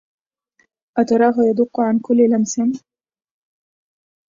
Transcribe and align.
أتراه 0.97 1.33
يدق 1.49 1.79
عن 1.79 1.99
كل 1.99 2.17
لمس 2.29 2.59